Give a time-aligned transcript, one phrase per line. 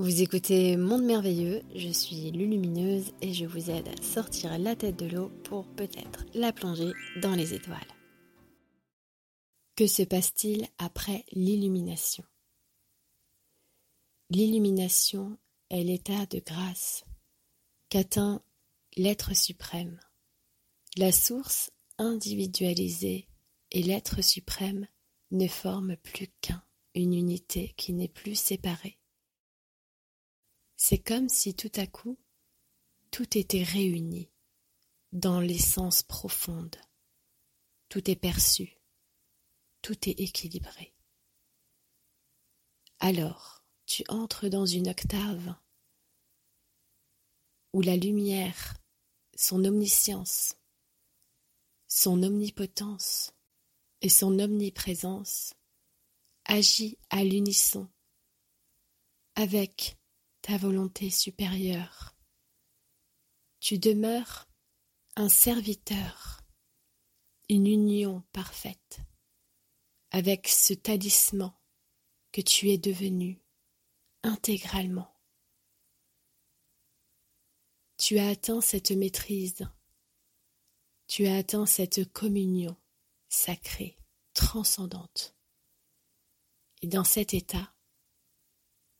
[0.00, 4.96] Vous écoutez Monde Merveilleux, je suis Lulumineuse et je vous aide à sortir la tête
[4.96, 7.76] de l'eau pour peut-être la plonger dans les étoiles.
[9.76, 12.24] Que se passe-t-il après l'illumination?
[14.30, 15.36] L'illumination
[15.68, 17.04] est l'état de grâce
[17.90, 18.42] qu'atteint
[18.96, 20.00] l'être suprême.
[20.96, 23.28] La source individualisée
[23.70, 24.86] et l'être suprême
[25.30, 26.64] ne forment plus qu'un,
[26.94, 28.96] une unité qui n'est plus séparée.
[30.82, 32.18] C'est comme si tout à coup,
[33.10, 34.30] tout était réuni
[35.12, 36.74] dans l'essence profonde.
[37.90, 38.78] Tout est perçu,
[39.82, 40.94] tout est équilibré.
[42.98, 45.54] Alors, tu entres dans une octave
[47.74, 48.74] où la lumière,
[49.36, 50.56] son omniscience,
[51.88, 53.34] son omnipotence
[54.00, 55.52] et son omniprésence
[56.46, 57.86] agit à l'unisson
[59.34, 59.99] avec
[60.42, 62.16] ta volonté supérieure.
[63.60, 64.48] Tu demeures
[65.16, 66.42] un serviteur,
[67.48, 69.00] une union parfaite
[70.10, 71.52] avec ce talisman
[72.32, 73.40] que tu es devenu
[74.22, 75.12] intégralement.
[77.98, 79.68] Tu as atteint cette maîtrise,
[81.06, 82.76] tu as atteint cette communion
[83.28, 83.98] sacrée,
[84.32, 85.36] transcendante.
[86.82, 87.74] Et dans cet état,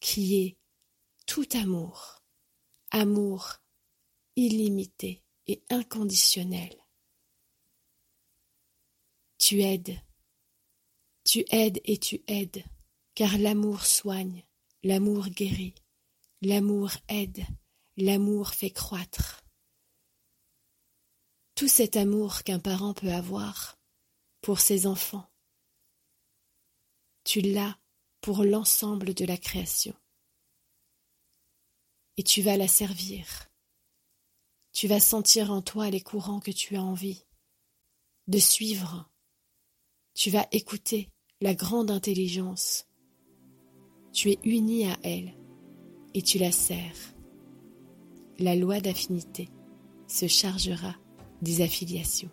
[0.00, 0.58] qui est
[1.34, 2.22] tout amour,
[2.92, 3.54] amour
[4.36, 6.72] illimité et inconditionnel.
[9.38, 9.98] Tu aides,
[11.24, 12.62] tu aides et tu aides,
[13.16, 14.44] car l'amour soigne,
[14.84, 15.74] l'amour guérit,
[16.40, 17.44] l'amour aide,
[17.96, 19.42] l'amour fait croître.
[21.56, 23.76] Tout cet amour qu'un parent peut avoir
[24.40, 25.28] pour ses enfants,
[27.24, 27.76] tu l'as
[28.20, 29.96] pour l'ensemble de la création
[32.16, 33.50] et tu vas la servir.
[34.72, 37.24] Tu vas sentir en toi les courants que tu as envie
[38.26, 39.10] de suivre.
[40.14, 42.86] Tu vas écouter la grande intelligence.
[44.12, 45.34] Tu es uni à elle
[46.14, 47.14] et tu la sers.
[48.38, 49.48] La loi d'affinité
[50.06, 50.94] se chargera
[51.42, 52.30] des affiliations.